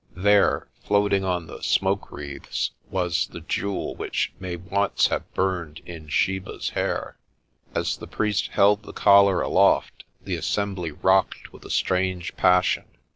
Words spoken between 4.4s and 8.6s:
once have burned in Sheba's hair. As the priest